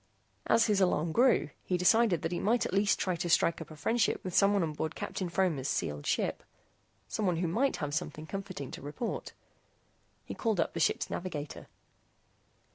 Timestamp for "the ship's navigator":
10.73-11.67